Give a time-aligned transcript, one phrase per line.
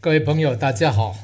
[0.00, 1.16] 各位朋友，大家好。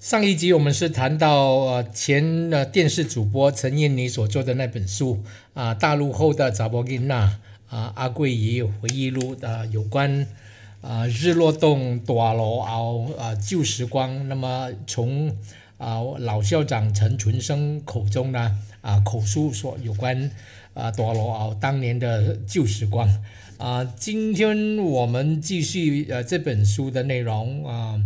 [0.00, 5.22] 上一集我们是谈到呃前呃电视主播陈燕妮所做的那本书
[5.52, 7.38] 啊，大陆后的扎波金娜
[7.68, 10.26] 啊阿桂姨回忆录的有关
[10.80, 14.26] 啊日落洞大罗熬啊旧时光。
[14.26, 15.36] 那么从
[15.76, 20.30] 啊老校长陈群生口中呢啊口述说有关
[20.72, 23.06] 啊大罗熬当年的旧时光。
[23.62, 28.02] 啊，今天我们继续呃这本书的内容啊，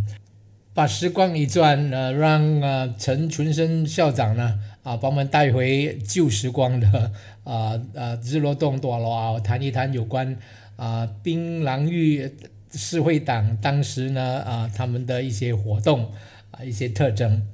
[0.74, 7.10] 把时光一转，呃，让呃陈群生校长呢啊，把我们带回旧时光的
[7.44, 10.36] 啊啊日落洞多罗啊，谈一谈有关
[10.76, 12.30] 啊槟榔玉
[12.72, 16.12] 市会党当时呢啊他们的一些活动
[16.50, 17.48] 啊一些特征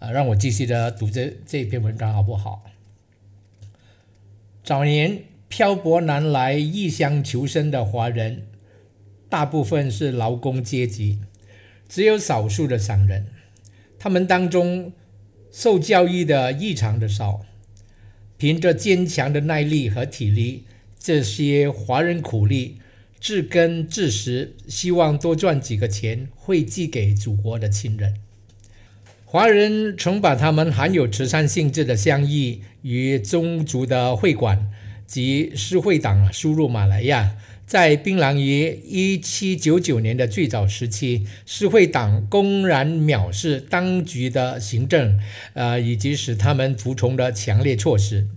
[0.00, 2.64] 啊，让我继续的读这这篇文章好不好？
[4.64, 5.22] 早年。
[5.48, 8.46] 漂泊南来、异乡求生的华人，
[9.28, 11.20] 大部分是劳工阶级，
[11.88, 13.26] 只有少数的商人。
[13.98, 14.92] 他们当中
[15.50, 17.46] 受教育的异常的少，
[18.36, 20.64] 凭着坚强的耐力和体力，
[20.98, 22.78] 这些华人苦力
[23.18, 28.14] 自耕自食，希望多赚几个钱，汇寄给祖国的亲人。
[29.24, 34.70] 华人曾把他们含有慈善性质的乡义与宗族的会馆。
[35.08, 37.34] 及施会党输入马来亚，
[37.66, 45.18] 在槟榔于一七九九年的最早时期，施会党公然藐视当局的行政，
[45.54, 48.28] 呃，以及使他们服从的强烈措施。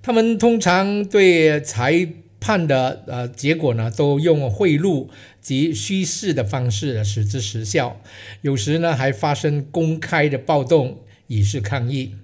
[0.00, 2.08] 他们通常对裁
[2.40, 5.08] 判的呃结果呢，都用贿赂
[5.40, 8.00] 及虚饰的方式使之失效，
[8.42, 12.14] 有时呢还发生公开的暴动以示抗议。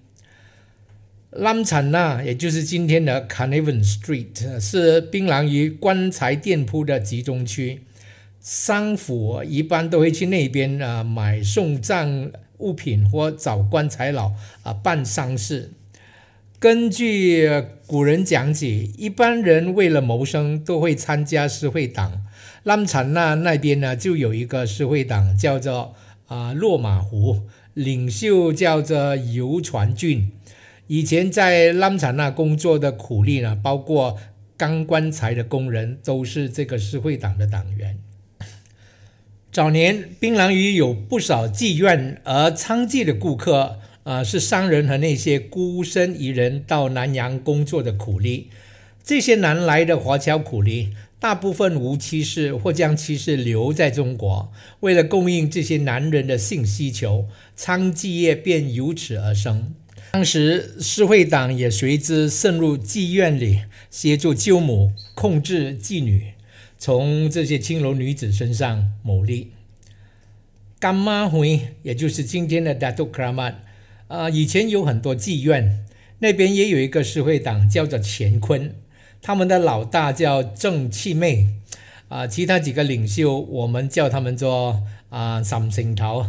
[1.31, 7.83] 兰产纳，也就是今天的 Carnavon Street，是槟榔鱼棺材店铺的集中区。
[8.41, 15.73] 商府一般都会去那边啊买送葬物品或找棺材佬啊办丧事。
[16.59, 17.47] 根据
[17.87, 22.25] 古人讲解，一般人为了谋生都会参加诗会党。
[22.63, 25.95] 兰产纳那边呢就有一个诗会党，叫做
[26.27, 27.43] 啊落马湖，
[27.75, 30.31] 领袖叫做游传俊。
[30.89, 34.17] 以前在拉产那工作的苦力呢，包括
[34.57, 37.99] 钢棺材的工人，都是这个社会党的党员。
[39.53, 48.49] 早年槟榔屿有不少妓院，而娼妓的顾客啊是商人和那些孤身一人到南洋工作的苦力。
[49.05, 54.51] 这些南来的华侨苦力，大部分无妻室或将妻室留在中国，
[54.81, 59.75] 为了供应这些男人的性需求，娼妓业便由此而生。
[60.11, 63.61] 当时，社会党也随之渗入妓院里，
[63.91, 66.33] 协助舅母控制妓女，
[66.79, 69.53] 从这些青楼女子身上牟利。
[70.81, 73.55] 干妈回，也就是今天的 Datu Kramat，
[74.07, 75.85] 啊，以前有很多妓院，
[76.21, 78.75] 那边也有一个社会党，叫做乾坤，
[79.21, 81.49] 他们的老大叫郑气妹，
[82.09, 86.27] 啊，其他几个领袖，我们叫他们做啊三星头。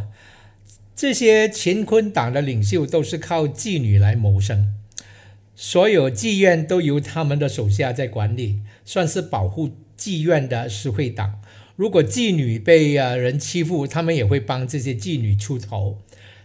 [0.99, 4.73] 这些乾坤党的领袖都是靠妓女来谋生，
[5.55, 11.39] 所有妓院都由他们的手下在管理，算是保护妓院的实惠党。
[11.77, 15.99] 如果妓女被啊人欺负，他们也会帮这些妓女出头。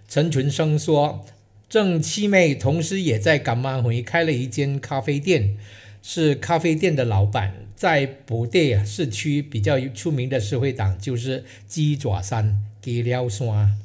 [0.08, 1.24] 陈群生说，
[1.68, 5.56] 郑七妹同时也在港湾回开了一间咖啡店，
[6.00, 7.66] 是咖啡店的老板。
[7.74, 13.80] 在布袋市区比较出名的实惠党就是鸡爪山、鸡料山。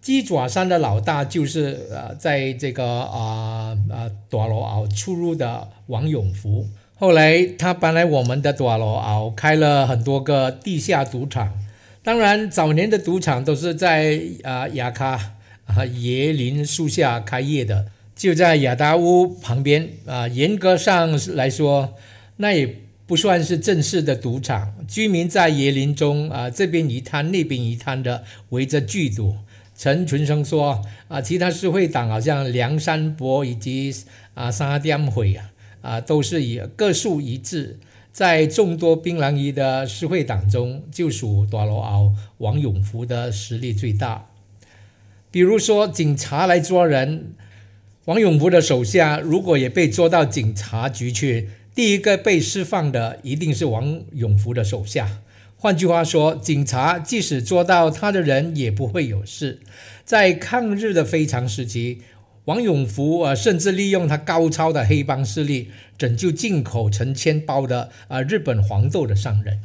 [0.00, 6.66] 鸡爪山的老大就是呃，在这个啊啊多罗鳌出入的王永福。
[6.94, 11.52] 后来他搬来我们的多罗鳌，开了很多个地下赌场。
[12.02, 15.34] 当然，早年的赌场都是在啊雅卡
[15.66, 17.86] 啊椰林树下开业的，
[18.16, 20.26] 就在雅达屋旁边啊。
[20.26, 21.94] 严格上来说，
[22.38, 22.76] 那也
[23.06, 24.74] 不算是正式的赌场。
[24.88, 29.36] 居民在椰林中啊，这边一摊那边一摊的围着聚赌。
[29.80, 33.90] 陈群生说：“啊，其他社会党好像梁山伯以及
[34.34, 37.78] 啊沙甸会啊，啊都是以个数一致，
[38.12, 44.26] 在众多槟榔鱼的社会党中，就属多罗鳌王永福的实力最大。
[45.30, 47.32] 比如说，警察来抓人，
[48.04, 55.20] 王永福的手下如果也被捉到警察局去，第一个被释放的一定是王永福的手下。”
[55.62, 59.60] 换句话说，警察即使捉到他的人，也不会有事。
[60.06, 62.00] 在抗日的非常时期，
[62.46, 69.60] 王永福啊，甚至利用他高超的黑帮势力，拯救进口成千包的啊日本黄豆的商人。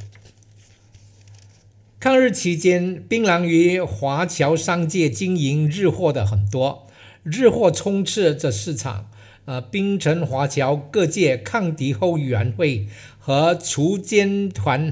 [1.98, 6.88] 抗日期间，槟榔与华侨商界经营日货的很多，
[7.24, 9.09] 日货充斥着市场。
[9.45, 12.88] 呃，槟城华侨各界抗敌后援会
[13.19, 14.91] 和锄奸团，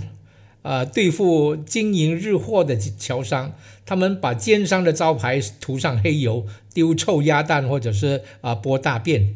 [0.63, 3.54] 呃，对付经营日货的侨商，
[3.86, 9.36] 他们把奸商的招牌涂上黑油，丢臭鸭蛋，或者是啊拨大便，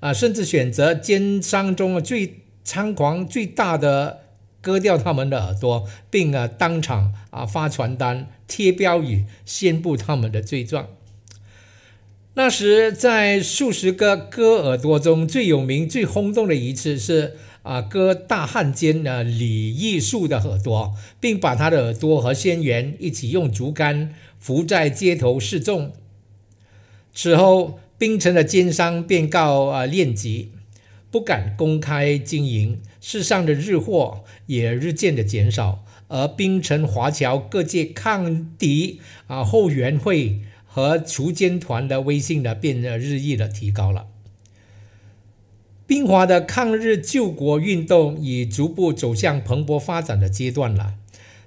[0.00, 4.20] 啊，甚至选择奸商中最猖狂、最大的，
[4.60, 10.88] 割掉他们的耳朵，并啊当场啊发传单、贴标语，宣布他们的罪状。
[12.34, 17.34] 那时，在数十个割耳朵中最有名、最轰动的一次是
[17.66, 25.92] 啊，割大汉奸呢李义树的耳朵，并把他的耳朵和仙缘一起用竹竿扶在街头示众。
[27.12, 30.52] 此后，槟城的奸商便告啊练级，
[31.10, 40.42] 不敢公开经营，世上的日货也日渐的减少，而槟城华侨各界抗敌啊后援会。
[40.68, 44.08] 和锄奸团的威信呢，便日益的提高了。
[45.86, 50.94] 冰华的抗日救国运动已逐步走向蓬勃发展的阶段了。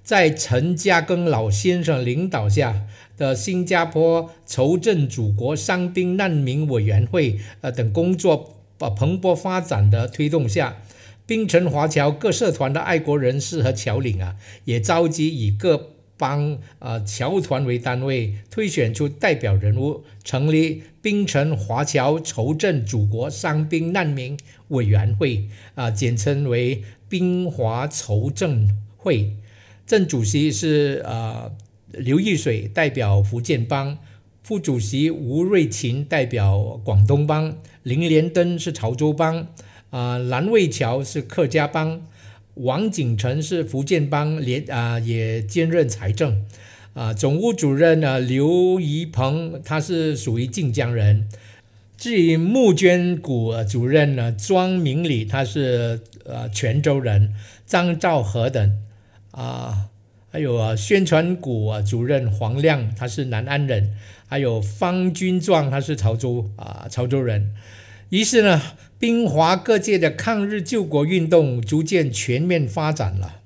[0.02, 2.88] 在陈嘉庚老先生领导下
[3.18, 10.78] 的新加坡筹赈祖国伤兵难民委员会呃等工作呃蓬勃发展的推动下，
[11.26, 15.92] 槟城华侨各社团的爱国人士和侨领啊，也召集以各。
[16.20, 24.38] 帮呃侨团为单位推选出代表人物，成立槟城华侨筹赈祖国伤兵难民
[24.68, 28.68] 委员会啊，简称为槟华筹赈
[28.98, 29.38] 会。
[29.88, 31.52] 正主席是呃
[31.94, 33.98] 刘玉水，代表福建帮；
[34.44, 39.46] 副主席吴瑞琴代表广东帮；林连登是潮州帮；
[39.90, 42.02] 啊蓝卫桥是客家帮。
[42.60, 46.46] 王景成是福建帮连啊，也兼任财政
[46.94, 47.14] 啊。
[47.14, 51.28] 总务主任呢，刘宜鹏他是属于晋江人。
[51.98, 57.34] 至于募捐股主任呢，庄明礼他是呃泉州人。
[57.66, 58.78] 张兆和等
[59.32, 59.90] 啊，
[60.32, 63.96] 还有啊宣传股啊主任黄亮他是南安人。
[64.28, 67.54] 还有方军壮他是潮州啊潮州人。
[68.10, 68.62] 于是呢。
[69.00, 73.38] 兵华各界的抗日救国运动逐渐全面发展了。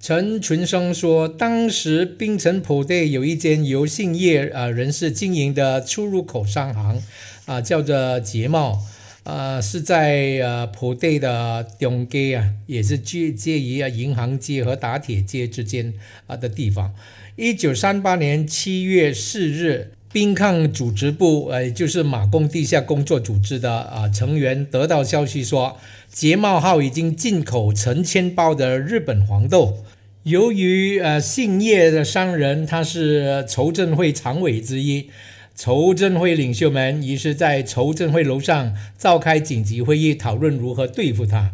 [0.00, 7.00] 陈群生说，当时槟城浦队有一间由姓叶啊人士经营的出入口商行，
[7.46, 8.80] 啊叫做捷茂，
[9.22, 15.94] 啊是在呃浦队的中街啊，也是介介于啊银行街和打铁街之间
[16.26, 16.92] 啊的地方。
[17.36, 19.92] 一九三八年七月四日。
[20.10, 25.76] 兵抗组织部，呃，就是马公地下工作组织的啊成员得到消息说，
[26.10, 29.84] 捷茂号已经进口成千包的日本黄豆。
[30.22, 35.10] 由于呃姓叶的商人他是筹赈会常委之一，
[35.54, 41.52] 筹赈会领袖们于是在筹赈会楼上召开紧急会议，讨论如何对付他。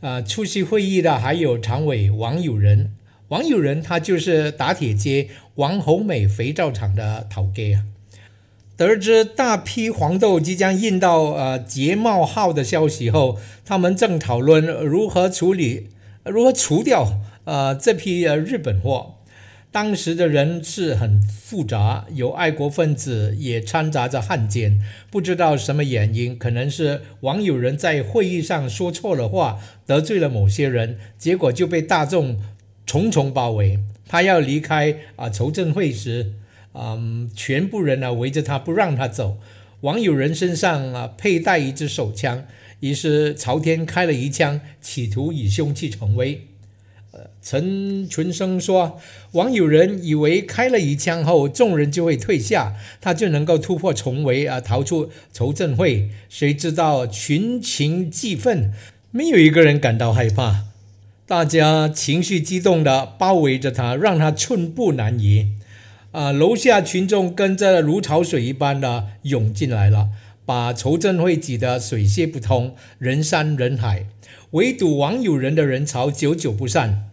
[0.00, 2.92] 啊，出席会议的还有常委王友仁，
[3.28, 7.93] 王友仁他就是打铁街王红美肥皂厂的头哥啊。
[8.76, 15.90] 得知大批黄豆即将运到呃捷茂号的消息后，他们正讨论如何处理、
[16.24, 19.16] 如何除掉呃这批呃日本货。
[19.70, 24.80] 当时的人是很复杂，有爱国分子，也掺杂着汉奸。
[25.10, 32.40] 不知道什么原因，可能是网友人在会议上说错了话，得罪了某些人，结果就被大众
[32.86, 33.80] 重重包围。
[34.08, 36.34] 他要离开啊筹赈会时。
[36.74, 39.38] 嗯，全部人呢围着他不让他走。
[39.80, 42.44] 王友仁身上啊佩戴一支手枪，
[42.80, 46.46] 于是朝天开了一枪，企图以凶器成威。
[47.12, 48.98] 呃，陈群生说，
[49.32, 56.10] 王友仁以为开了一枪后，众人就会退下，他就能够突破重围啊，逃出筹赈会。
[56.28, 58.72] 谁知道群情激愤，
[59.12, 60.64] 没有一个人感到害怕，
[61.24, 65.52] 大家情绪激动的包围着他，让他寸步难移。
[66.14, 66.30] 啊！
[66.30, 70.10] 楼下群众跟着如潮水一般的涌进来了，
[70.46, 74.06] 把筹赈会挤得水泄不通，人山人海。
[74.52, 77.10] 围堵王友仁的人潮久久不散，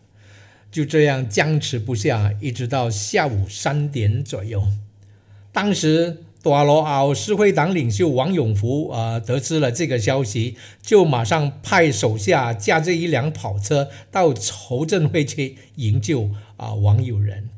[0.71, 4.63] 就这样僵持不下，一直到下午三点左右。
[5.51, 17.49] 当时，大罗奥市会党领袖王永福啊，得知了这个消息，就马上派手下驾着一辆跑车到筹赈会去营救啊王友仁。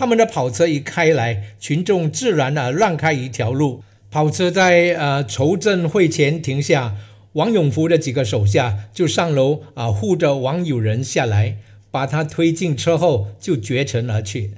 [0.00, 3.84] 他们的跑车一开来，群众自然的让开一条路。
[4.10, 6.96] 跑车在呃筹赈会前停下，
[7.34, 11.58] 王永福的几个手下就上楼啊护着王友仁下来。
[11.90, 14.52] 把他推进车后就绝尘而去。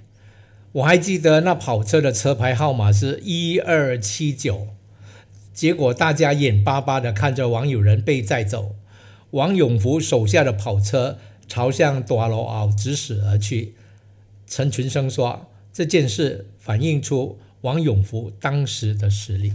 [0.70, 4.68] 我还记得那跑车的车牌号码是一二七九。
[5.52, 8.76] 结果大家眼巴巴地看着王友仁被载走，
[9.32, 11.18] 王永福手下的跑车
[11.48, 13.74] 朝向大罗鳌直驶而去。
[14.54, 19.54] 陈群生说：“这件事反映出王永福当时的实力。”